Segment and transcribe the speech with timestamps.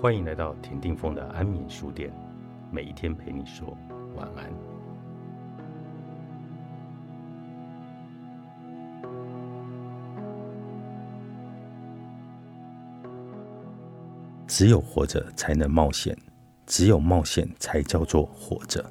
[0.00, 2.10] 欢迎来到田定峰的安眠书店，
[2.70, 3.76] 每一天陪你说
[4.16, 4.50] 晚安。
[14.46, 16.16] 只有活着才能冒险，
[16.64, 18.82] 只有冒险才叫做活着。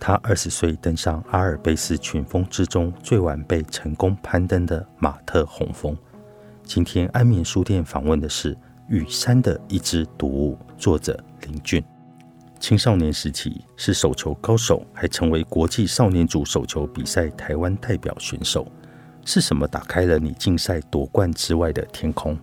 [0.00, 5.96] 他二十岁登上阿尔卑斯群峰之中最晚被成功攀登的马特洪峰。
[6.64, 8.58] 今天安眠书店访问的是。
[8.90, 11.82] 雨山的一只毒物，作者林俊。
[12.58, 18.66] 青少年时期是手球高手，还成为国际少年组手球比赛台湾代表选手。
[19.24, 22.36] 是什么打开了你竞赛夺冠之外的天空？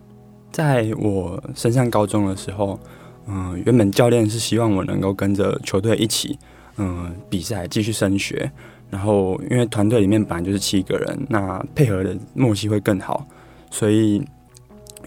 [0.50, 2.80] 在我升上高中的时候，
[3.28, 6.40] 嗯，原本教练是希望我能够跟着球队一起，
[6.78, 8.50] 嗯，比赛继续升学。
[8.90, 13.28] 然后因为团队里面本来就是七个人，那配合的默契会更好，
[13.70, 14.26] 所以。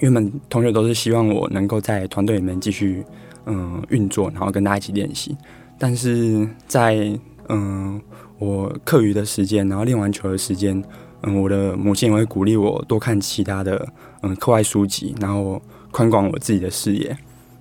[0.00, 3.04] 原本同学都是希望我能够在团队里面继续
[3.46, 5.36] 嗯运作，然后跟大家一起练习。
[5.78, 8.00] 但是在嗯
[8.38, 10.82] 我课余的时间，然后练完球的时间，
[11.22, 13.86] 嗯我的母亲也会鼓励我多看其他的
[14.22, 17.16] 嗯课外书籍，然后宽广我自己的视野。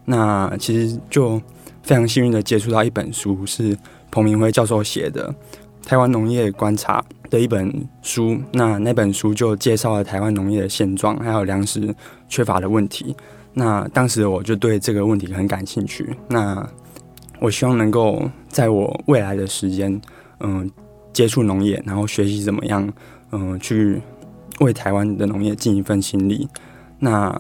[0.06, 1.40] 那其实就
[1.84, 3.78] 非常幸运的接触到一本书，是
[4.10, 5.30] 彭明辉教授写的
[5.90, 7.74] 《台湾农业观察》的一本
[8.04, 8.38] 书。
[8.54, 11.96] 那那本书就介绍了台湾农业的现状，还有粮食。
[12.28, 13.16] 缺乏的问题，
[13.56, 16.16] 那当时我就对这个问题很感兴趣。
[16.28, 16.64] 那
[17.40, 20.00] 我希望能够在我未来的时间，
[20.42, 20.70] 嗯，
[21.12, 22.88] 接触农业，然后学习怎么样，
[23.32, 24.00] 嗯，去
[24.60, 26.48] 为台湾的农业尽一份心力。
[27.00, 27.36] 那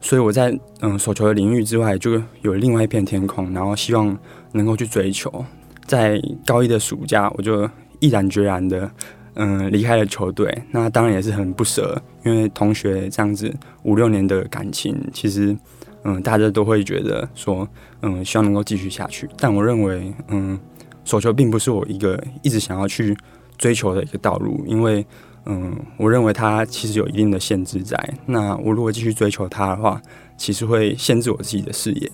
[0.00, 4.16] 所以我在嗯所求的领域之外，就有另外一片天空，然后希望
[4.52, 5.44] 能够去追求。
[5.86, 7.68] 在高一的暑假，我就
[8.00, 8.90] 毅然决然的。
[9.36, 15.56] 嗯，离开了球队，那当然也是很不舍，因为同学这样子五六年的感情，其实，
[16.04, 17.68] 嗯，大家都会觉得说，
[18.02, 19.28] 嗯，希望能够继续下去。
[19.36, 20.56] 但我认为，嗯，
[21.04, 23.16] 手球并不是我一个一直想要去
[23.58, 25.04] 追求的一个道路，因为，
[25.46, 27.98] 嗯，我认为它其实有一定的限制在。
[28.26, 30.00] 那我如果继续追求它的话，
[30.36, 32.08] 其实会限制我自己的视野。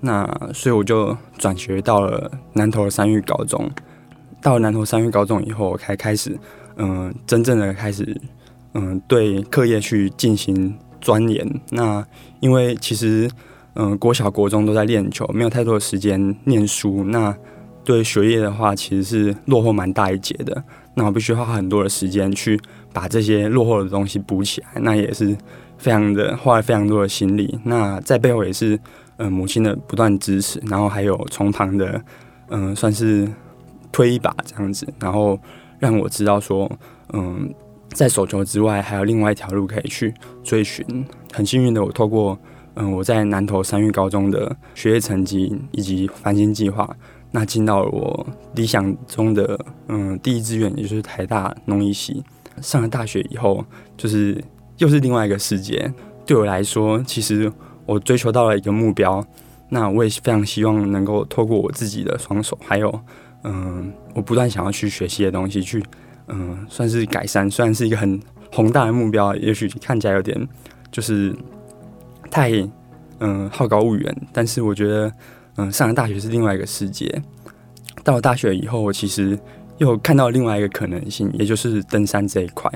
[0.00, 3.70] 那所以我就转学到了南投的三育高中。
[4.40, 6.38] 到了南投三育高中以后，我才开始，
[6.76, 8.20] 嗯，真正的开始，
[8.74, 11.60] 嗯，对课业去进行钻研。
[11.70, 12.06] 那
[12.38, 13.28] 因为其实，
[13.74, 17.02] 嗯，国小国中都在练球，没有太多的时间念书。
[17.02, 17.36] 那
[17.84, 20.62] 对学业的话，其实是落后蛮大一截的。
[20.94, 22.60] 那我必须花很多的时间去
[22.92, 24.68] 把这些落后的东西补起来。
[24.82, 25.36] 那也是
[25.78, 27.58] 非常的花了非常多的心力。
[27.64, 28.78] 那在背后也是，
[29.18, 32.02] 嗯，母亲的不断支持，然后还有从旁的，
[32.48, 33.28] 嗯，算是。
[33.90, 35.36] 推一把这样子，然后
[35.78, 36.70] 让我知道说，
[37.14, 37.52] 嗯，
[37.94, 40.12] 在手球之外，还有另外一条路可以去
[40.44, 40.84] 追寻。
[41.32, 42.38] 很幸运的，我透过
[42.74, 46.94] 嗯我在南投三育高中的学业成绩以及繁星计划，
[47.30, 49.58] 那进到了我理想中的
[49.88, 52.22] 嗯第一志愿，也就是台大农艺系。
[52.60, 53.64] 上了大学以后，
[53.96, 54.38] 就是
[54.76, 55.90] 又是另外一个世界。
[56.26, 57.50] 对我来说，其实
[57.88, 59.24] 我追求到了一个目标。
[59.70, 63.00] 那我也非常希望能够透过我自己的双手，还有。
[63.44, 65.82] 嗯，我不断想要去学习的东西，去
[66.26, 67.50] 嗯，算是改善。
[67.50, 68.20] 虽然是一个很
[68.52, 70.48] 宏大的目标，也许看起来有点
[70.90, 71.34] 就是
[72.30, 72.50] 太
[73.20, 75.12] 嗯好高骛远，但是我觉得
[75.56, 77.22] 嗯，上了大学是另外一个世界。
[78.02, 79.38] 到了大学以后，我其实
[79.76, 82.70] 又看到另外一个可能性，也就是登山这一块。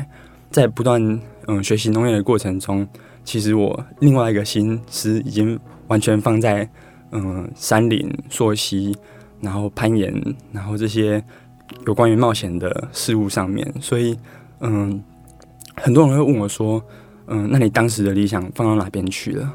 [0.51, 1.01] 在不断
[1.49, 2.87] 嗯学习农业的过程中，
[3.25, 6.69] 其实我另外一个心思已经完全放在
[7.11, 8.97] 嗯山林溯溪。
[9.43, 10.15] 然后攀岩，
[10.53, 11.21] 然后这些
[11.85, 14.17] 有关于冒险的事物上面，所以
[14.61, 15.03] 嗯，
[15.75, 16.81] 很多人会问我说，
[17.27, 19.53] 嗯，那你当时的理想放到哪边去了？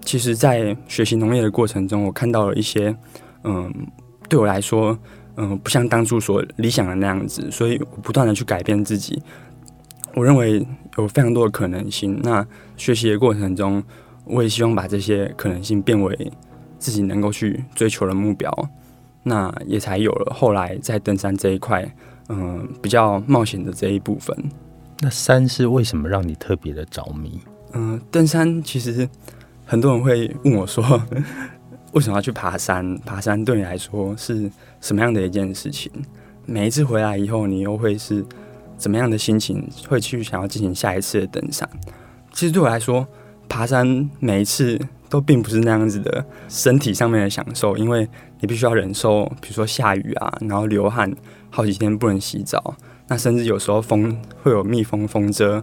[0.00, 2.96] 其实，在学习农业的过程中，我看到了一些，
[3.44, 3.70] 嗯，
[4.30, 4.98] 对我来说，
[5.36, 9.22] 嗯，不像当初所理想的那样子，所以我不断的去改变自己。
[10.14, 10.66] 我认为
[10.96, 12.18] 有非常多的可能性。
[12.22, 12.46] 那
[12.76, 13.82] 学习的过程中，
[14.24, 16.32] 我也希望把这些可能性变为
[16.78, 18.52] 自己能够去追求的目标。
[19.22, 21.86] 那也才有了后来在登山这一块，
[22.28, 24.34] 嗯，比较冒险的这一部分。
[25.00, 27.40] 那山是为什么让你特别的着迷？
[27.74, 29.08] 嗯，登山其实
[29.66, 30.82] 很多人会问我说，
[31.92, 32.96] 为什么要去爬山？
[33.04, 34.50] 爬山对你来说是
[34.80, 35.92] 什么样的一件事情？
[36.46, 38.24] 每一次回来以后，你又会是
[38.78, 39.68] 怎么样的心情？
[39.88, 41.68] 会去想要进行下一次的登山？
[42.32, 43.06] 其实对我来说，
[43.48, 44.80] 爬山每一次。
[45.10, 48.06] 都并不是那样子的身体上面的享受，因为
[48.40, 51.10] 你必须要忍受，比如说下雨啊，然后流汗，
[51.48, 52.76] 好几天不能洗澡，
[53.06, 55.62] 那甚至有时候风会有蜜蜂风蛰，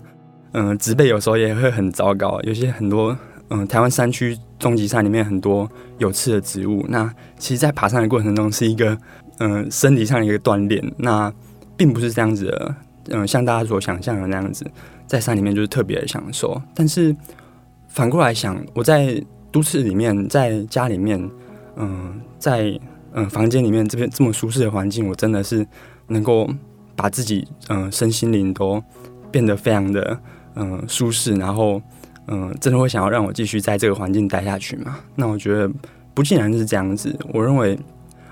[0.54, 3.16] 嗯，植被有时候也会很糟糕，有些很多
[3.50, 5.70] 嗯，台湾山区终极山里面很多
[6.00, 6.84] 有刺的植物。
[6.90, 8.98] 那其实，在爬山的过程中，是一个
[9.38, 10.84] 嗯身体上的一个锻炼。
[10.98, 11.32] 那
[11.78, 12.76] 并不是这样子的，
[13.10, 14.66] 嗯，像大家所想象的那样子，
[15.06, 16.62] 在山里面就是特别的享受。
[16.74, 17.16] 但是
[17.88, 21.30] 反过来想，我在都市里面，在家里面，
[21.75, 22.80] 嗯，在
[23.13, 25.66] 嗯房间里面这边这么舒适的环境，我真的是
[26.07, 26.50] 能够
[26.96, 28.84] 把自己嗯身心灵都
[29.31, 30.19] 变得非常的
[30.56, 31.81] 嗯舒适，然后。
[32.28, 34.98] 嗯，真的会想要让我继续在这个环境待下去吗？
[35.13, 35.72] 那我觉得
[36.12, 37.16] 不尽然是这样子。
[37.31, 37.78] 我认为，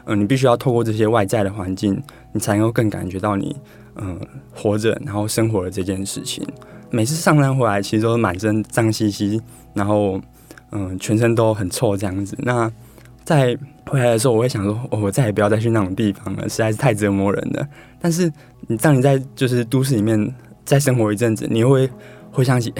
[0.05, 3.55] 嗯，你必须要透过这些外在的环境，你才能够更感觉到你
[3.95, 4.19] 嗯
[4.53, 6.45] 活着，然后生活的这件事情。
[6.89, 9.41] 每次上山回来，其实都是满身脏兮兮，
[9.73, 10.21] 然后
[10.71, 12.37] 嗯全身都很臭这样子。
[12.39, 12.71] 那
[13.23, 13.57] 在
[13.87, 17.67] 回来的时候，我会想说，我再也不要再去那种地方了，实在是太折磨人了。
[17.99, 18.31] 但是
[18.67, 21.89] 你当你在就是都市里面再生活一阵子，你会
[22.31, 22.73] 回想起。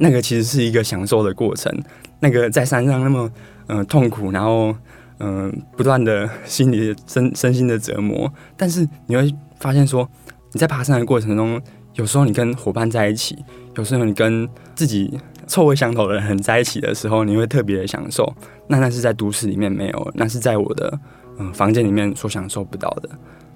[0.00, 1.72] 那个其实是一个享受的过程，
[2.20, 3.28] 那个在山上那么
[3.66, 4.72] 嗯痛苦，然后
[5.18, 10.08] 嗯不断的心理身身心的折磨，但是你会发现说
[10.52, 11.60] 你在爬山的过程中，
[11.94, 13.36] 有时候你跟伙伴在一起，
[13.76, 18.32] 有时候你跟自己臭味相投的人在一起的时候，你会特别的享受。
[18.66, 20.98] 那那是在都市里面没有，那是在我的
[21.38, 23.08] 嗯房间里面所享受不到的。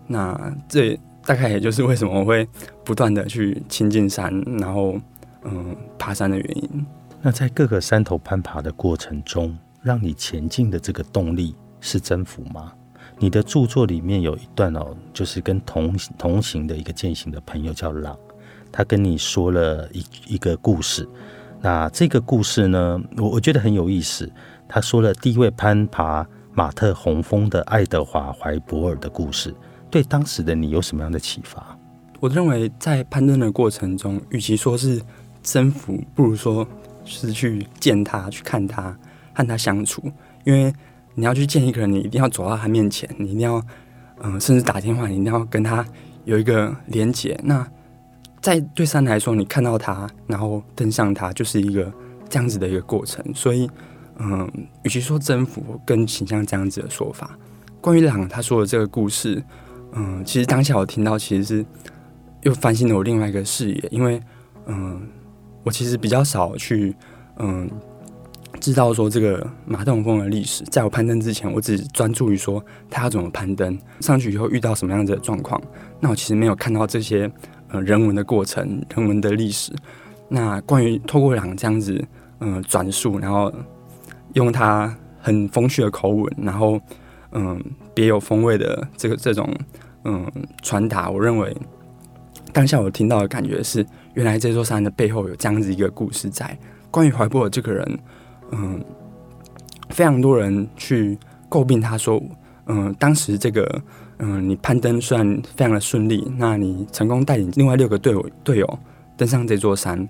[0.07, 2.49] 那这大概也就是为什么我会
[2.85, 4.97] 不断的去亲近山，然后。
[5.45, 6.87] 嗯，爬山的原因。
[7.21, 12.73] 那在各个山头攀爬的过程中，让你前进的这个动力是征服吗？
[13.23, 18.19] 你的著作里面有一段哦，就是跟同同行的一个践行的朋友叫朗，
[18.73, 21.09] 他跟你说了一一个故事。
[21.61, 24.29] 那这个故事呢，我我觉得很有意思。
[24.69, 29.55] 他说了第一位攀爬马特洪峰的爱德华怀博尔的故事，
[29.89, 31.79] 对当时的你有什么样的启发？
[32.19, 35.01] 我认为在攀登的过程中，与其说是
[35.45, 36.67] 征服不如说
[37.05, 38.99] 是去见他，去看他，
[39.33, 40.11] 和他相处。
[40.43, 40.75] 因为
[41.15, 43.65] 你要去见一个人，你一定要走到他面前，你一定要，
[44.23, 45.87] 嗯，甚至打电话，你一定要跟他
[46.25, 47.39] 有一个连接。
[47.45, 47.67] 那
[48.41, 51.93] 在对山来说，你看到他，然后登上他，就是一个
[52.29, 53.25] 这样子的一个过程。
[53.35, 53.71] 所以，
[54.19, 54.51] 嗯，
[54.83, 57.39] 与其说征服，更倾向这样子的说法。
[57.81, 59.43] 关于朗他说的这个故事，
[59.93, 61.67] 嗯，其实当下我听到，其实是
[62.43, 64.21] 又翻新了我另外一个视野，因为，
[64.67, 65.09] 嗯。
[65.65, 66.93] 我其实比较少去，
[67.37, 67.71] 嗯，
[68.63, 70.63] 知道说这个马洞峰的历史。
[70.71, 75.61] 在我攀登之前，我只专注于说他要怎么攀登，上去以后遇到什么样子的状况。
[75.99, 77.29] 那我其实没有看到这些
[77.71, 79.73] 呃人文的过程、人文的历史。
[80.29, 82.01] 那关于透过两这样子，
[82.39, 83.53] 嗯，转述，然后
[84.35, 86.81] 用他很风趣的口吻，然后
[87.33, 87.61] 嗯，
[87.93, 89.53] 别有风味的这个这种
[90.05, 90.25] 嗯
[90.63, 91.53] 传达，我认为
[92.53, 93.85] 当下我听到的感觉是。
[94.15, 96.55] 原来这座山的背后有这样子一个故事在。
[96.91, 97.99] 关于怀博尔这个人，
[98.53, 98.83] 嗯，
[99.91, 101.19] 非常多人去
[101.51, 102.23] 诟病他说，
[102.67, 103.83] 嗯，当时这个，
[104.19, 108.79] 嗯，你攀登虽然非常的顺利，那你成功带领另外六个队友队友
[109.17, 110.07] 登上这座山，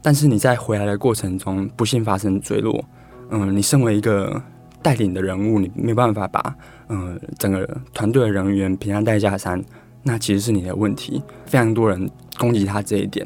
[0.00, 2.84] 但是你在回来的过程中不幸发生坠落，
[3.30, 4.40] 嗯，你身为一个
[4.80, 6.54] 带领的人物，你没办法把，
[6.88, 9.62] 嗯，整个团队的人员平安带下山。
[10.04, 13.24] 那其实是你的问题，非常多人攻击他这一点。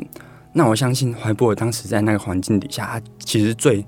[0.53, 3.83] 那我相信怀博尔当时在那个环境底下，他其实最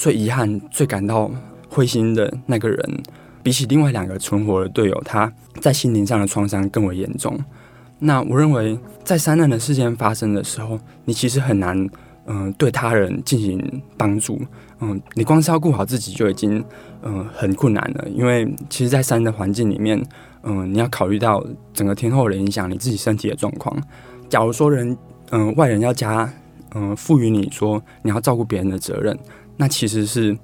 [0.00, 1.30] 最遗憾、最感到
[1.68, 3.02] 灰心的那个人，
[3.42, 5.30] 比起另外两个存活的队友，他
[5.60, 7.38] 在心灵上的创伤更为严重。
[7.98, 11.86] 那我认为，在山难的事件发生的时候，你其实很难，
[12.24, 14.40] 嗯，对他人进行帮助。
[14.80, 16.64] 嗯，你光是要顾好自己就已经，
[17.02, 18.08] 嗯，很困难了。
[18.08, 20.02] 因为其实，在山的环境里面。
[20.42, 23.76] 嗯，你要考虑到整个天候的影响，你自己身体的状况。
[24.30, 24.96] 假如说人，
[25.32, 26.32] 嗯，外人要加，
[26.74, 29.14] 嗯，赋予你说你要照顾别人的责任，
[29.60, 30.34] 那其实是，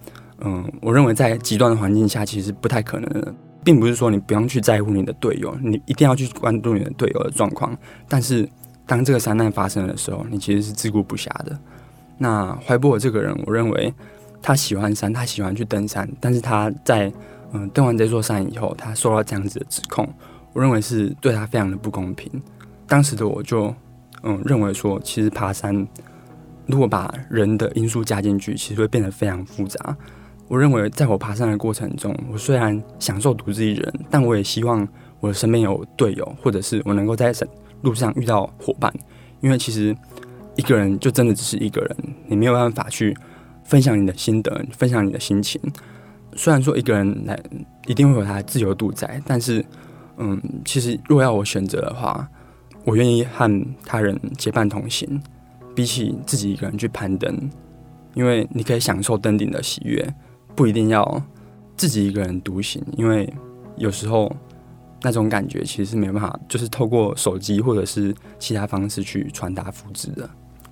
[0.40, 3.34] 嗯，我认为在极端的环境下，其实不太可能的。
[3.64, 7.74] 并不是说你不用去在乎你的队友，你一定要去关注你的队友的状况。
[8.06, 8.46] 但是
[8.86, 11.58] 当这个山难发生的时候，你其实是自顾不暇的。
[12.18, 13.92] 那怀博尔这个人，我认为
[14.42, 17.10] 他喜欢山，他喜欢去登山，但是他在。
[17.52, 20.06] 嗯，登完这座山以后，他受到这样子的指控，
[20.52, 22.28] 我认为是对他非常的不公平。
[22.88, 23.72] 当时的我就
[24.24, 25.86] 嗯认为说，其实爬山
[26.66, 29.96] 如果把人的因素加进去，其实会变得非常复杂。
[30.48, 34.86] 我认为在我爬山的过程中，我虽然享受独自一人，但我也希望
[35.20, 37.32] 我身边有队友，或者是我能够在
[37.82, 38.92] 路上遇到伙伴。
[39.40, 39.96] 因为其实
[40.56, 41.96] 一个人就真的只是一个人，
[42.26, 43.16] 你没有办法去
[43.64, 45.60] 分享你的心得，分享你的心情。
[46.34, 47.38] 虽然说一个人来
[47.86, 49.64] 一定会有他的自由度在，但是，
[50.16, 52.28] 嗯，其实若要我选择的话，
[52.84, 55.20] 我愿意和他人结伴同行，
[55.76, 57.38] 比起自己一个人去攀登，
[58.14, 60.12] 因为你可以享受登顶的喜悦，
[60.54, 61.22] 不一定要
[61.76, 63.30] 自己一个人独行，因为
[63.76, 64.34] 有时候
[65.02, 70.28] 那种感觉其实是没办法，就是透过手机或者是其他方式去传达复制的。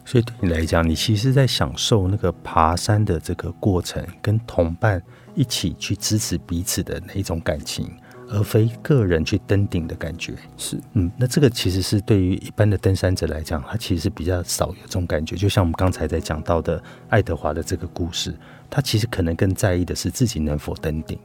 [0.06, 5.02] 所以对你来讲，你其实在享受那个爬山的这个过程，跟同伴
[5.34, 7.90] 一起去支持彼此的那一种感情，
[8.28, 10.35] 而非个人去登顶的感觉。
[10.57, 15.37] 是，嗯，那这个其实是对于一般的登山者来讲，他其实是比较少有这种感觉。
[15.37, 18.35] 就像我们刚才在讲到的爱德华的这个故事，
[18.69, 21.19] 他其实可能更在意的是自己能否登顶，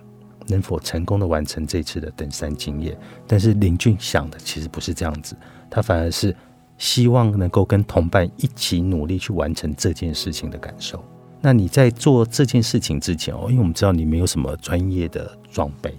[0.48, 2.98] 能否成功的完成这次的登山经验。
[3.28, 5.36] 但是林俊想的其实不是这样子，
[5.70, 6.36] 他反而是。
[6.82, 11.04] 希望能够跟同伴一起努力去完成这件事情的感受。
[11.42, 15.94] 那你在做这件事情之前哦，因为我们知道你没有什么专业的装备，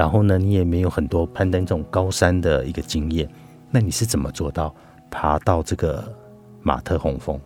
[0.00, 3.28] 然后呢，你也没有很多攀登这种高山的一个经验，
[3.70, 4.74] 那你是怎么做到
[5.10, 6.10] 爬到这个
[6.62, 7.38] 马特洪峰？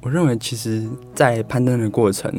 [0.00, 2.32] 我认为，其实，在攀登的过程，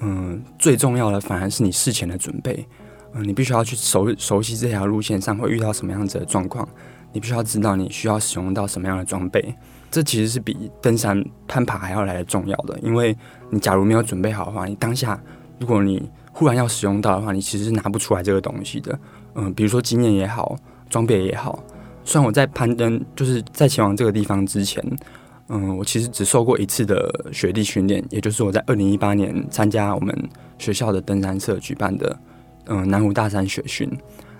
[0.00, 2.66] 嗯，最重要的反而是你事前的准备。
[3.14, 6.68] 嗯，你必须要去熟熟悉这条路线上会遇到什么样子的状况。
[7.12, 9.54] 你必须要知道你需要使用到什么样的装备，
[9.88, 12.76] 这其实是比登山攀爬还要来的重要的。
[12.80, 13.16] 因为
[13.50, 15.16] 你假如没有准备好的话，你当下
[15.60, 18.98] 如果你忽然要使用到的话，你其实是拿不出来这个东西的。
[19.36, 20.54] 嗯，比如说经验也好，
[20.90, 21.58] 装备也好。
[22.04, 24.84] 虽然我在攀登，就是在前往这个地方之前，
[25.48, 30.14] 嗯，我其实只受过一次的雪地训练，也就是我在二零一八年参加我们
[30.58, 32.14] 学校的登山社举办的，
[32.66, 33.90] 嗯，南湖大山雪训。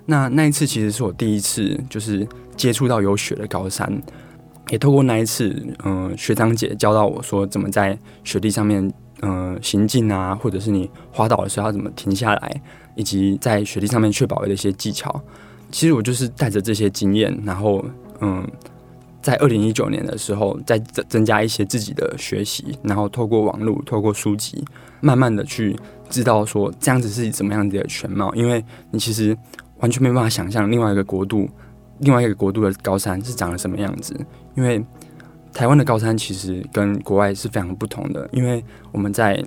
[0.05, 3.91] 那那一次其实是我第一次，就是接触到有雪的高山，
[4.69, 8.93] 也透过那一次，嗯，学长姐教到我说怎么在雪地上面，
[9.23, 12.63] 嗯，行进啊，或者是你滑倒的时候要怎么停下来，
[12.95, 15.21] 以及在雪地上面确保的一些技巧。
[15.71, 17.85] 其实我就是带着这些经验，然后，
[18.21, 18.47] 嗯，
[19.21, 24.65] 在二零一九年的时候，再增增加一些自己的学习，然后透过网络，透过书籍，
[25.01, 25.77] 慢慢的去
[26.09, 29.37] 知道说这样子是怎么样子的全貌，因为你其实。
[29.81, 31.47] 完全没办法想象另外一个国度，
[31.99, 34.19] 另外一个国度的高山是长得什么样子。
[34.55, 34.83] 因为
[35.57, 38.29] 台湾的高山其实跟国外是非常不同的。
[38.31, 39.43] 因为我们在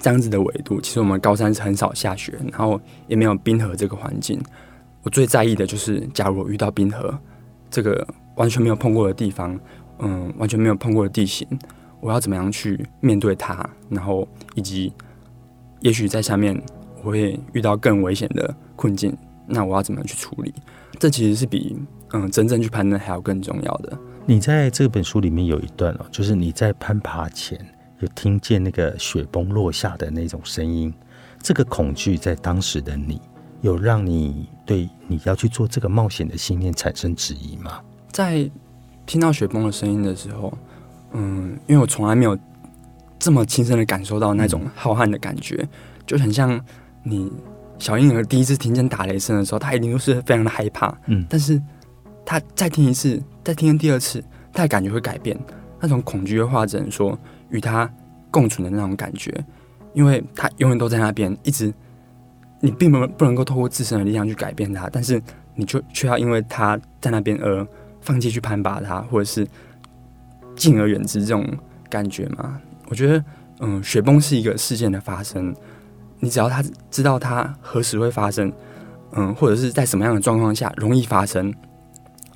[0.00, 4.42] 这样子的纬度，其实我们高山是很少下雪，然后也没有冰河这个环境。
[5.04, 7.16] 我最在意的就是，假如我遇到冰河
[7.70, 9.56] 这个完全没有碰过的地方，
[10.00, 11.46] 嗯，完全没有碰过的地形，
[12.00, 13.64] 我要怎么样去面对它？
[13.88, 14.26] 然后
[14.56, 14.92] 以及
[15.82, 16.60] 也许在下面
[17.04, 19.16] 我会遇到更危险的困境。
[19.46, 20.52] 那我要怎么样去处理？
[20.98, 21.76] 这其实是比
[22.12, 23.96] 嗯真正去攀登还要更重要的。
[24.24, 27.58] 你在这本书里面有一段哦，就是你在攀爬前
[28.00, 30.92] 有听见那个雪崩落下的那种声音，
[31.42, 33.20] 这个恐惧在当时的你
[33.60, 37.80] 有让你对你要去做这个冒险的信念产生质疑吗？
[38.10, 38.48] 在
[39.06, 40.56] 听到雪崩的声音的时候，
[41.12, 42.38] 嗯，因为我从来没有
[43.18, 45.68] 这么亲身的感受到那种浩瀚的感觉，
[46.06, 46.60] 就很像
[47.02, 47.30] 你。
[47.78, 50.96] 小婴儿第一次听见打雷声的时候，他一定都是非常的害怕。
[51.06, 51.60] 嗯，但是
[52.24, 54.22] 他再听一次，再听第二次，
[54.52, 55.38] 他的感觉会改变。
[55.80, 57.18] 那种恐惧的话，只能说
[57.50, 57.90] 与他
[58.30, 59.32] 共存的那种感觉，
[59.94, 61.72] 因为他永远都在那边，一直
[62.60, 65.20] 你并不不能够透过自身的力量去改变他，但是
[65.56, 67.66] 你就却要因为他在那边而
[68.00, 69.46] 放弃去攀爬他，或者是
[70.54, 71.44] 敬而远之这种
[71.90, 72.60] 感觉嘛？
[72.88, 73.24] 我觉得，
[73.60, 75.54] 嗯，雪崩是一个事件的发生。
[76.20, 78.52] 你只要他知道他何时会发生，
[79.16, 81.52] 嗯，或者是在什么样的状况下容易发生，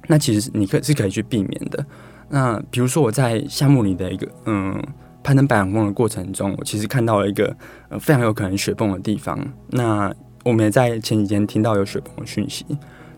[0.07, 1.85] 那其实你可是可以去避免的。
[2.29, 4.83] 那比如说我在项目里的一个嗯
[5.23, 7.57] 攀登白朗峰的过程中，我其实看到了一个
[7.89, 9.39] 呃非常有可能雪崩的地方。
[9.69, 10.13] 那
[10.45, 12.65] 我们也在前几天听到有雪崩的讯息。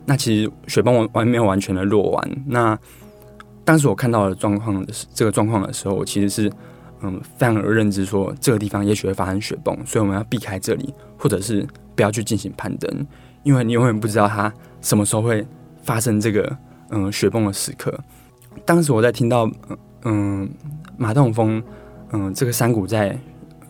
[0.04, 2.30] 那其实雪崩完完没有完全的落完。
[2.46, 2.78] 那
[3.64, 6.50] 当时我看到的状况的这个状况的时候，我其实是。
[7.00, 11.64] 嗯，非常有认知，说这个地方也许会发生雪崩，所以我们要避开这里，或者是
[11.94, 13.06] 不要去进行攀登，
[13.44, 15.46] 因为你永远不知道它什么时候会
[15.84, 16.58] 发生这个
[16.90, 17.98] 嗯雪崩的时刻。
[18.64, 19.50] 当时我在听到
[20.04, 20.48] 嗯
[20.96, 21.62] 马洞峰
[22.12, 23.18] 嗯这个山谷在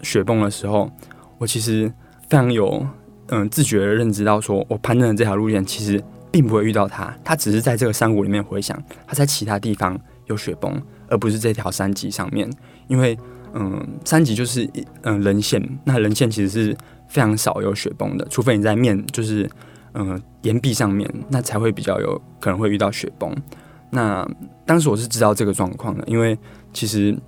[0.03, 0.91] 雪崩的时候，
[1.39, 1.93] 我其实
[2.29, 2.87] 非常有
[3.27, 12.51] 嗯自觉的认知到，说我攀登的这条路线其实并不会遇到它，它只是在这个山谷里面回响，它在其他地方有雪崩，而不是这条山脊上面。
[12.87, 13.19] 因为，
[13.53, 14.69] 嗯，山脊就是
[15.03, 16.77] 嗯人线，那人线其实是
[17.09, 19.49] 非常少有雪崩的，除非你在面就是
[19.99, 23.35] 嗯岩壁上面，那才会比较有可能会遇到雪崩。
[23.91, 24.27] 那
[24.65, 26.39] 当时我是知道这个状况的，因为
[26.73, 27.19] 其实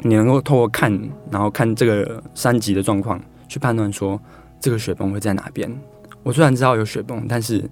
[0.00, 0.92] 你能够透过看，
[1.30, 4.20] 然后看这个三级的状况，去判断说
[4.60, 5.74] 这个雪崩会在哪边。
[6.22, 7.68] 我虽然知道有雪崩，但是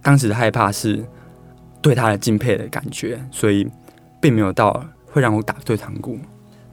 [0.00, 1.04] 当时的害怕是
[1.82, 3.68] 对他的敬佩的感觉，所以
[4.20, 6.18] 并没有到会让我打退堂鼓。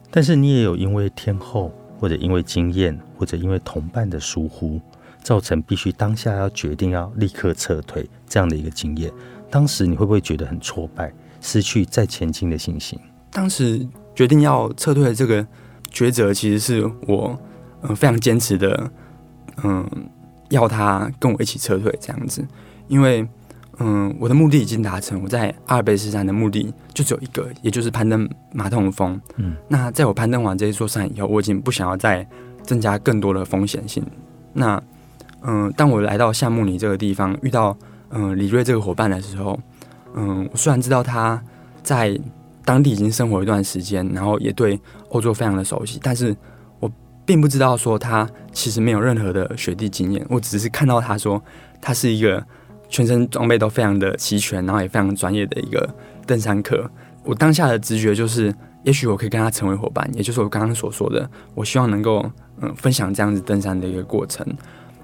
[0.10, 4.80] 但是你也有因为天后，或者因为经验，或者因为同伴的疏忽，
[5.24, 9.12] 造成必须当下要决定要立刻撤退这样的一个经验。
[9.50, 13.00] 当时你会不会觉得很挫败，失去再前进的信心？
[13.32, 13.86] 当时
[14.16, 15.46] 决定要撤退的这个
[15.92, 17.40] 抉择，其实是我
[17.82, 18.92] 嗯非常坚持的，
[19.63, 19.90] 嗯，
[20.50, 22.46] 要他跟我一起撤退这样子，
[22.88, 23.28] 因为。
[23.84, 25.24] 嗯，我的目的已经达成。
[25.24, 29.20] 我在阿尔卑斯山的目的就只有一个，也就是攀登马特洪峰。
[29.38, 32.28] 嗯，那在我攀登完这一座山以后，我已经不想要再
[32.62, 34.06] 增加更多的风险性。
[34.54, 34.80] 那，
[35.44, 37.78] 嗯，当我来到夏慕尼这个地方，遇到
[38.10, 39.60] 嗯李瑞这个伙伴的时候，
[40.16, 41.42] 嗯，我虽然知道他
[41.84, 42.20] 在
[42.64, 44.80] 当地已经生活一段时间，然后也对
[45.10, 46.36] 欧洲非常的熟悉，但是
[46.80, 46.92] 我
[47.26, 50.26] 并不知道说他其实没有任何的雪地经验。
[50.30, 51.42] 我只是看到他说
[51.82, 52.44] 他是一个。
[52.94, 55.96] 全身装备都非常的齐全，然后也非常专业的一个
[56.28, 56.92] 登山客。
[57.24, 62.30] 我当下的直觉就是，也许我可以跟他成为伙伴，也就是我刚刚所说的，我希望能够
[62.60, 64.46] 嗯分享这样子登山的一个过程。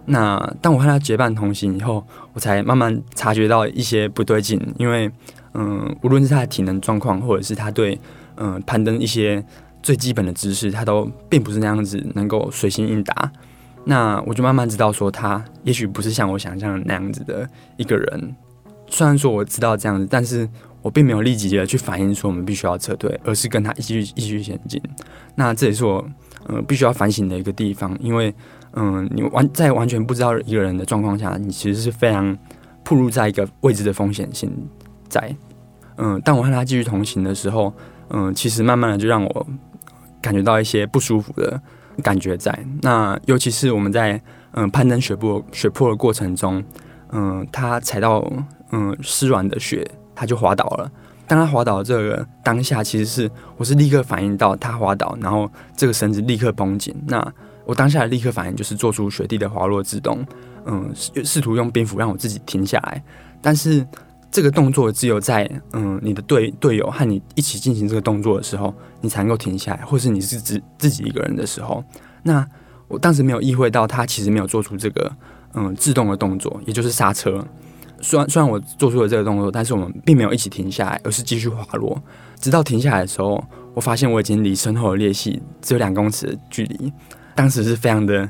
[0.10, 5.12] 那当我和他结伴同行以后，我才慢慢察觉到一些不对劲，因为
[5.54, 8.00] 嗯，无论是他的体能状况，或者是他对
[8.38, 9.44] 嗯攀登一些
[9.84, 13.32] 最基本的知识，他都并不是那样子能够随心应答。
[13.84, 18.36] 那我就慢慢知道，说他也许不是像我想象的那样子的一个人。
[18.90, 20.48] 虽然说我知道这样子，但是
[20.82, 24.82] 我并没有立即的去反应说我们必须要撤退，而是跟他一起继续前进。
[25.36, 26.06] 那这也是我
[26.48, 28.34] 嗯必须要反省的一个地方，因为
[28.80, 32.38] 嗯你完在完全不知道一个人的状况下，你其实是非常
[32.84, 34.50] 暴露在一个未知的风险性
[35.10, 35.36] 在。
[35.98, 37.74] 嗯，当我和他继续同行的时候，
[38.10, 39.48] 嗯，其实慢慢的就让我
[40.22, 41.60] 感觉到一些不舒服的。
[42.04, 42.54] 感觉在
[42.84, 46.64] 那，尤其是我们在嗯攀登雪坡雪坡的过程中，
[47.12, 48.24] 嗯，他踩到
[48.72, 50.92] 嗯湿软的雪，他就滑倒了。
[51.26, 56.96] 当他滑倒这个当下，其实是我是立刻反应到他滑倒，然后这个绳子立刻绷紧。
[57.08, 57.34] 那
[57.68, 60.26] 我当下的立刻反应就是做出雪地的滑落自动，
[60.66, 63.04] 嗯，试图用冰斧让我自己停下来，
[63.42, 63.86] 但是。
[64.30, 71.82] 这个动作只有在嗯你的队队友和你一起进行这个动作的时候，你才能够停下来，或是你是自自己一个人的时候。
[72.24, 72.46] 那
[72.90, 75.10] 我当时没有意会到他其实没有做出这个
[75.54, 77.44] 嗯自动的动作，也就是刹车。
[78.02, 81.98] 虽然虽然我做出了这个动作，但是我们并没有一起停下来，而是继续滑落。
[82.42, 83.42] 直到停下来的时候，
[83.74, 86.92] 我发现我已经离身后的裂隙只有两公尺的距离。
[87.38, 88.30] 当时是非常的。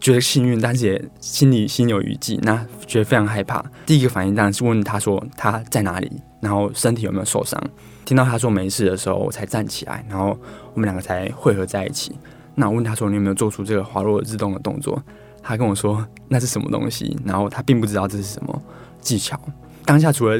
[0.00, 2.54] 觉得幸运，但是也心里心有余悸，那
[2.86, 3.64] 觉得非常害怕。
[3.86, 6.12] 第一个反应当然是问他说他在哪里，
[6.42, 7.58] 然后身体有没有受伤。
[8.04, 10.38] 听到他说没事的时候，我才站起来，然后
[10.74, 12.12] 我们两个才汇合在一起。
[12.54, 15.02] 那我问他说你有没有做出这个滑落自动的动作？
[15.42, 18.62] 他跟我说那是什么东西，然后他并不知道这是什么
[19.00, 19.40] 技巧。
[19.86, 20.38] 当下除了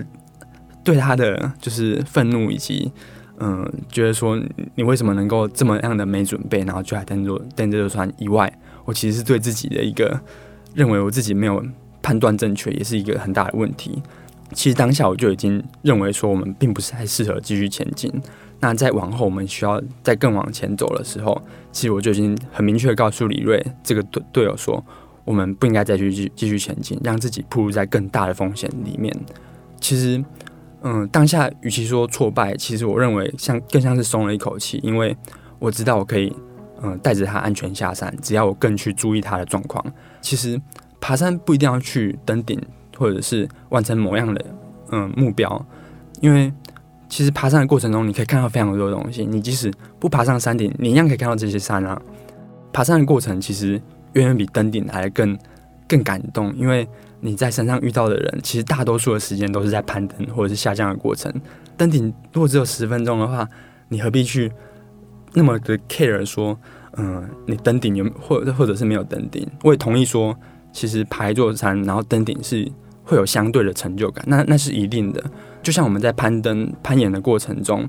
[0.84, 2.92] 对他的就是愤怒以及
[3.38, 4.40] 嗯觉得说
[4.74, 8.52] 你为什么能够这么样的没准备，然后就来登着登这艘船以外。
[8.84, 10.20] 我其实是对自己的一个
[10.74, 11.64] 认为，我自己没有
[12.02, 14.02] 判断正确，也是一个很大的问题。
[14.52, 18.12] 其实当下我就已经认为说，我们并不是太适合继续前进。
[18.60, 21.40] 那在往后我们需要再更往前走的时候，
[21.72, 24.84] 其实我就已经很明确告诉李瑞这个队队友说，
[25.24, 29.14] 我们不应该再去继继续前进，让自己暴露在更大的风险里面。
[29.80, 30.22] 其实，
[30.84, 35.16] 嗯，当下与其说挫败，其实我认为像更像是松了一口气，因为
[35.58, 36.32] 我知道我可以。
[36.82, 39.82] 嗯，带着他安全下山，只要我更去注意他的状况。
[40.20, 40.60] 其实
[41.00, 42.60] 爬山不一定要去登顶，
[42.98, 44.44] 或者是完成某样的
[44.90, 45.64] 嗯目标，
[46.20, 46.52] 因为
[47.08, 49.24] 其实爬山的过程中，你可以看到非常多的东西。
[49.24, 51.98] 你即使不爬上山顶，你一样可以看到这些山啊。
[52.70, 53.80] 爬山的过程其实
[54.12, 55.38] 远远比登顶来更
[55.88, 56.86] 更感动，因为
[57.20, 61.32] 你在山上遇到的人，其实大多数的时间都是在攀登或者是下降的过程。
[61.76, 63.48] 登顶如果只有十分钟的话，
[63.88, 64.50] 你何必去？
[65.36, 66.56] 那么的 care 说，
[66.96, 70.32] 嗯，你登顶有或或者是没有登顶，我也同意说，
[70.72, 72.70] 其实爬一座山，然后登顶是
[73.02, 75.20] 会有相对的成就感，那那是一定的。
[75.60, 77.84] 就像我们在攀登攀岩的过程中，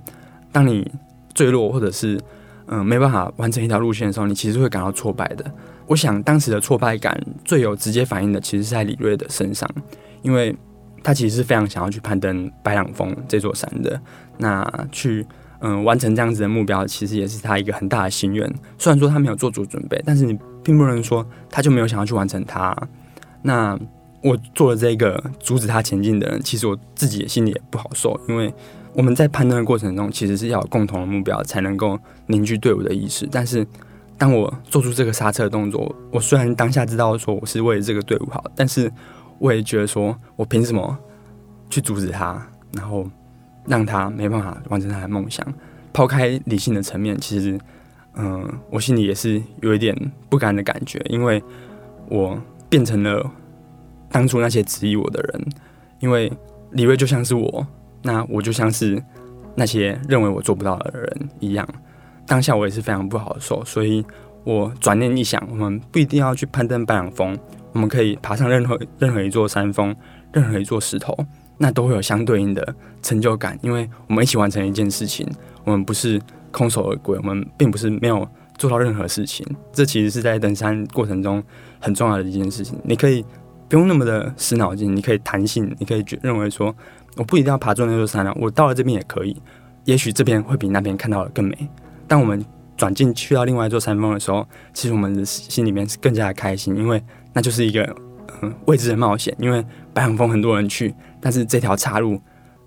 [0.51, 0.91] 当你
[1.35, 2.19] 坠落或者是
[2.65, 5.45] 嗯没办法完成一条路线的时候，你其实会感到挫败的。
[5.87, 9.69] 我想当时的挫败感最有直接反应的，其实是在李瑞的身上，
[10.21, 10.55] 因为
[11.03, 13.99] 他其实是非常想要去攀登白朗峰这座山的，
[14.37, 15.25] 那去。
[15.61, 18.47] 嗯，完成这样子的目标，其实也是他一个很大的心愿。
[18.77, 22.75] 虽然说他没有做足准备，但是你并不能说他就没有想要去完成它。
[23.41, 23.79] 那
[24.21, 28.53] 我做了这个阻止他前进的人，其实我自己也心里也不好受，因为
[28.93, 33.27] 我们在攀登的过程中，其实是要有共同的目标，才能够凝聚队伍的意识。
[33.31, 33.65] 但是
[34.17, 38.91] 当我做出这个刹车的动作，我虽然当下知道说我是为了这个队伍好，但是
[39.39, 40.97] 我也觉得说我凭什么
[41.69, 42.47] 去阻止他？
[42.73, 43.07] 然后。
[43.67, 45.43] 让他没办法完成他的梦想。
[45.91, 47.59] 抛开理性的层面，其实
[48.13, 51.43] 嗯，我心里也是有一点不甘的感觉，因为
[52.07, 53.27] 我变成了
[54.11, 55.47] 当初那些质疑我的人，
[55.99, 56.31] 因为
[56.73, 57.65] 李瑞就像是我，
[58.03, 59.01] 那我就像是
[59.55, 61.67] 那些认为我做不到的人一样，
[62.27, 64.05] 当下我也是非常不好受，所以
[64.43, 67.37] 我转念一想，我们不一定要去攀登白朗峰，
[67.73, 69.95] 我们可以爬上任何任何一座山峰，
[70.33, 71.15] 任何一座石头，
[71.57, 75.27] 那都会有相对应的成就感，因为我们一起完成一件事情，
[75.63, 76.21] 我们不是。
[76.55, 78.25] 空手而归，我们并不是没有
[78.57, 79.45] 做到任何事情。
[79.73, 81.43] 这其实是在登山过程中
[81.81, 82.79] 很重要的一件事情。
[82.85, 83.25] 你可以
[83.67, 86.73] 不用那么的死脑筋，你可以弹性，你可以觉认为说，
[87.17, 89.35] 我不一定要爬住那座山了，我到了这边也可以。
[89.83, 91.69] 也许这边会比那边看到的更美。
[92.07, 92.43] 当我们
[92.77, 97.01] 转进去到另外一座山峰的时候，其实我们的心里面是更加的开心，因为
[97.33, 97.83] 那就是一个
[98.41, 99.35] 嗯未知的冒险。
[99.39, 102.19] 因为白杨峰很多人去，但是这条岔路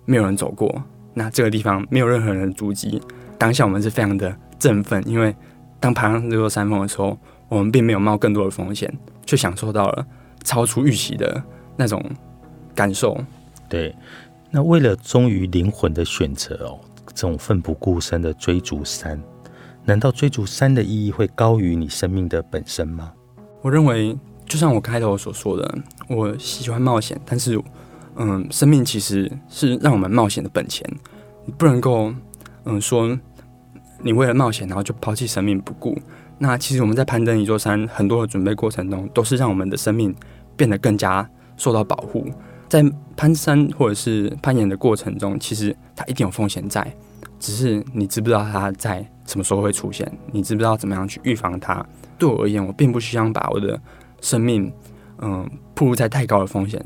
[0.05, 3.01] 没有人走过，那这个地方没有任何人的足迹。
[3.37, 5.33] 当下我们是非常的振奋，因为
[5.79, 8.91] 当爬上这座山峰的时候，我们并没有冒更多的风险，
[9.25, 10.05] 却享受到了
[10.43, 11.41] 超出预期的
[11.77, 12.03] 那种
[12.75, 13.17] 感受。
[13.69, 13.95] 对，
[14.51, 19.21] 那为了忠于灵魂的选择哦，这种奋不顾身的追逐山，
[19.89, 23.11] 难道追逐山的意义会高于你生命的本身吗？
[23.63, 27.59] 我认为，就像我开头所说的，我喜欢冒险，但是，
[28.15, 30.87] 嗯，生命其实是让我们冒险的本钱，
[31.43, 32.13] 你不能够，
[32.65, 33.17] 嗯，说。
[34.01, 35.97] 你为了冒险，然后就抛弃生命不顾。
[36.37, 40.15] 那其实我们在攀登一座山，很多的准备过程中，都是让我们的生命
[40.55, 42.25] 变得更加受到保护。
[42.69, 42.81] 在
[43.17, 46.95] 攀山或者是攀岩的过程中，其实它一定有风险在，
[47.39, 51.85] 只是你知不知道它在什么时候会出现，你知不知道怎么样去预防它。
[52.17, 53.79] 对我而言，我并不希望把我的
[54.21, 54.71] 生命，
[55.19, 56.83] 嗯，暴露在太高的风险，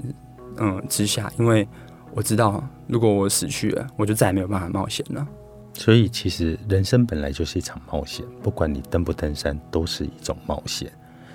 [0.57, 1.67] 嗯之下，因为
[2.13, 5.27] 我知道，如果我死去了，我就再也没有办法冒险了。
[5.73, 10.91] 所以，其实人生本来就是一场冒险，不管你登不登山，都是一种冒险，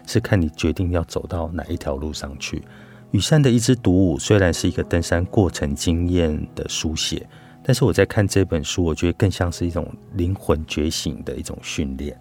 [0.07, 2.63] 是看你决定要走到哪一条路上去。
[3.11, 7.27] 羽山的一支独舞虽然是一个登山过程经验的书写，
[7.69, 12.19] 但是我在看这本书，我觉得更像是一种灵魂觉醒的一种训练。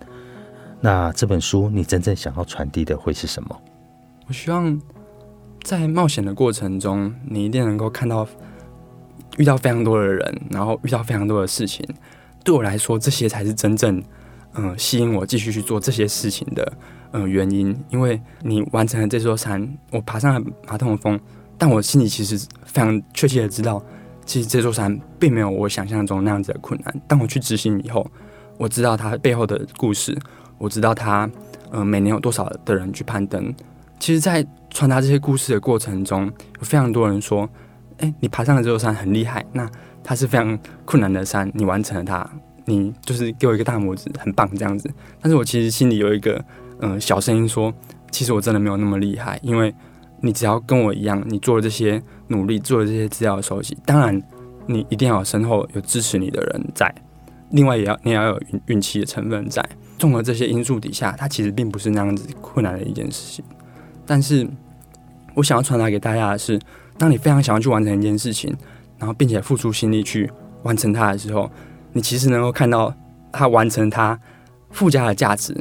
[0.81, 3.61] 那这本书，你真正想要传递的会是什么？
[4.27, 4.77] 我希望
[5.63, 8.27] 在冒险的过程中，你一定能够看到。
[9.37, 11.87] 遇到非常多的人，然后遇到非常多的事情，
[12.43, 14.03] 对我来说，这些才是真正
[14.55, 16.73] 嗯吸引我继续去做这些事情的
[17.11, 17.73] 嗯原因。
[17.89, 21.19] 因为你完成了这座山，我爬上了马桶峰，
[21.55, 23.79] 但我心里其实非常确切的知道，
[24.27, 27.01] 其实这座山并没有我想象中那样子的困难。
[27.07, 28.05] 当我去执行以后，
[28.59, 30.15] 我知道它背后的故事，
[30.59, 31.27] 我知道它
[31.71, 33.51] 嗯每年有多少的人去攀登。
[33.99, 36.25] 其实，在传达这些故事的过程中，
[36.59, 37.49] 有非常多人说。
[37.99, 39.67] 哎，你爬上了这座山很厉害，那
[40.03, 42.29] 它是非常困难的山，你完成了它，
[42.65, 44.87] 你就是给我一个大拇指，很棒这样子。
[45.19, 46.39] 但是我其实心里有一个
[46.79, 47.73] 嗯小声音说，
[48.11, 49.73] 其实我真的没有那么厉害，因为
[50.21, 54.21] 你只要跟我一样，你做了这些努力，做了这些资料的收集，当然
[54.65, 56.93] 你一定要有身后有支持你的人在，
[57.51, 59.63] 另外也要你也要有运运气的成分在，
[59.97, 63.45] 综合这些因素底下，它其实并不是那样子困难的一件事情。
[64.05, 64.47] 但是
[65.35, 66.59] 我想要传达给大家的是。
[66.99, 68.51] 当你非常想要去完成一件事情，
[68.97, 70.27] 然后并且付出心力去
[70.63, 71.47] 完成它的时候，
[71.93, 72.91] 你其实能够看到
[73.31, 74.19] 它完成它
[74.71, 75.55] 附加的价值。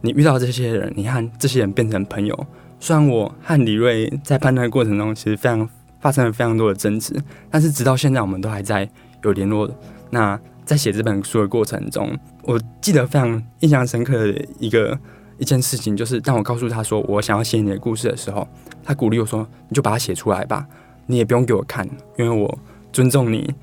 [0.00, 2.46] 你遇到这些人，你和这些人变成朋友。
[2.80, 5.68] 虽然我和李瑞在判断的过程中，其实非常
[6.00, 7.14] 发生了非常多的争执，
[7.50, 8.88] 但是直到现在，我们都还在
[9.22, 9.70] 有联络。
[10.10, 14.98] 那在写这本书的过程中，我记得非常印象深刻的一个
[15.38, 18.48] 一件事情，就是当我告诉他说我想要写你的故事的时候。
[18.82, 20.66] 他鼓励我说：“你就把它写出来吧，
[21.06, 21.86] 你也不用给我看，
[22.18, 22.58] 因为我
[22.90, 23.54] 尊重你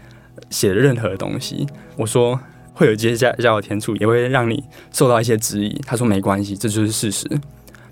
[0.52, 1.66] 写的任何东西。”
[1.98, 2.40] 我说
[2.72, 7.28] ：“会有接下加有天助，也会让你受到一些质疑。”他说：“没关系，这就是事实。”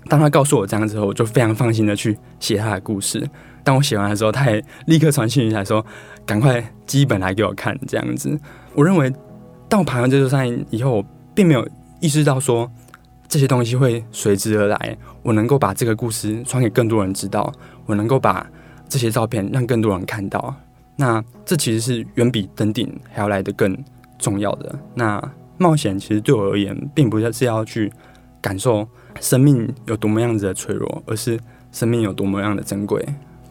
[0.08, 3.28] 当他告诉我这样之后，我就非常放心的去写他的故事。
[3.62, 5.84] 当我写完的时候，他也立刻传讯来说
[6.24, 8.38] ：“赶快基本来给我看。”这样子，
[8.74, 9.12] 我认为
[9.68, 11.68] 当我爬完这座山以后，并没有
[12.00, 12.70] 意识到说。
[13.28, 14.96] 这些东西会随之而来。
[15.24, 17.52] 我能够把这个故事传给更多人知道，
[17.84, 18.46] 我能够把
[18.88, 20.54] 这些照片让更多人看到。
[20.94, 23.76] 那这其实是远比登顶还要来的更
[24.16, 24.78] 重要的。
[24.94, 25.20] 那
[25.58, 27.92] 冒险其实对我而言，并不是要去
[28.40, 28.88] 感受
[29.20, 31.38] 生命有多么样子的脆弱，而是
[31.72, 33.04] 生命有多么样的珍贵。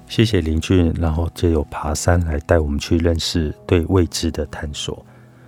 [0.07, 5.05] 谢谢林俊，然后借由爬山来带我们去认识对未知的探索。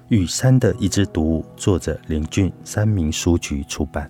[0.09, 4.09] 雨山的一只独舞，作者林俊，三明书局出版。